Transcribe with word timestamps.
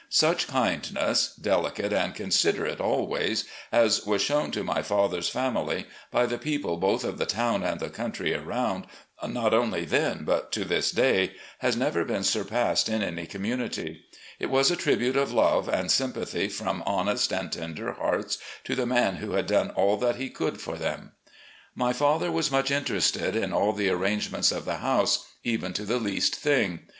Such 0.09 0.47
kindness— 0.47 1.33
delicate 1.39 1.93
and 1.93 2.15
considerate 2.15 2.79
always— 2.81 3.45
as 3.71 4.03
was 4.03 4.23
shown 4.23 4.49
to 4.49 4.63
my 4.63 4.81
father's 4.81 5.29
family 5.29 5.85
by 6.09 6.25
the 6.25 6.39
people, 6.39 6.77
both 6.77 7.03
of 7.03 7.19
the 7.19 7.27
town 7.27 7.61
and 7.63 7.79
the 7.79 7.91
country 7.91 8.33
around, 8.33 8.87
not 9.23 9.53
only 9.53 9.85
then 9.85 10.23
but 10.23 10.51
to 10.53 10.65
this 10.65 10.89
day, 10.89 11.33
has 11.59 11.77
never 11.77 12.03
been 12.03 12.23
surpassed 12.23 12.89
in 12.89 13.03
any 13.03 13.27
community. 13.27 14.03
It 14.39 14.47
was 14.49 14.71
a 14.71 14.75
tribute 14.75 15.15
of 15.17 15.31
love 15.33 15.67
and 15.69 15.91
sympathy 15.91 16.47
from 16.47 16.81
honest 16.87 17.31
and 17.31 17.51
tender 17.51 17.91
hearts 17.93 18.39
to 18.63 18.73
the 18.73 18.87
man 18.87 19.17
who 19.17 19.33
had 19.33 19.45
done 19.45 19.69
all 19.69 19.97
that 19.97 20.15
he 20.15 20.31
could 20.31 20.59
for 20.59 20.77
them. 20.79 21.11
My 21.75 21.93
father 21.93 22.31
was 22.31 22.49
much 22.49 22.71
interested 22.71 23.35
in 23.35 23.53
all 23.53 23.71
the 23.71 23.89
arrangements 23.89 24.51
of 24.51 24.65
the 24.65 24.77
house, 24.77 25.27
even 25.43 25.73
to 25.73 25.85
the 25.85 25.99
least 25.99 26.35
thing. 26.37 26.87